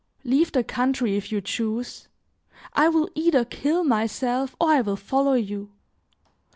[0.23, 2.07] "Leave the country if you choose;
[2.73, 5.69] I will either kill myself or I will follow you.